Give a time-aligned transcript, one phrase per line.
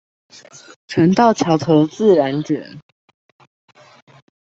[0.87, 2.79] 船到橋頭自然捲